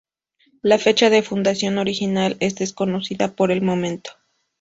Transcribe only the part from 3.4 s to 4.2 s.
el momento.